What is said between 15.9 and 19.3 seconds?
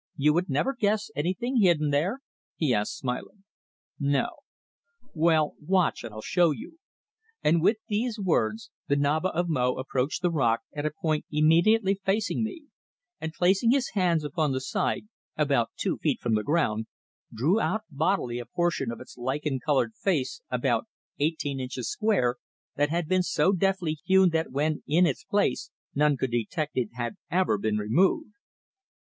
feet from the ground, drew out bodily a portion of its